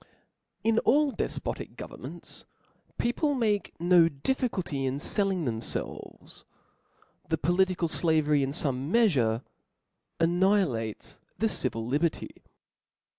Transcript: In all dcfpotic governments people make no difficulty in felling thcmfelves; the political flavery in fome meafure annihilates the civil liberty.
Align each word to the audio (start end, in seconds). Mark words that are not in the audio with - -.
In 0.63 0.79
all 0.79 1.13
dcfpotic 1.13 1.75
governments 1.75 2.43
people 2.97 3.35
make 3.35 3.79
no 3.79 4.09
difficulty 4.09 4.83
in 4.83 4.97
felling 4.97 5.45
thcmfelves; 5.45 6.43
the 7.29 7.37
political 7.37 7.87
flavery 7.87 8.41
in 8.41 8.49
fome 8.49 8.89
meafure 8.91 9.43
annihilates 10.19 11.19
the 11.37 11.47
civil 11.47 11.85
liberty. 11.85 12.31